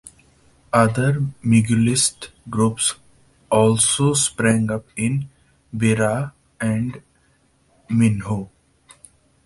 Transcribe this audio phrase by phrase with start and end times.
[0.73, 2.95] Other miguelist groups
[3.51, 5.29] also sprang up in
[5.71, 7.03] Beira and
[7.87, 8.49] Minho.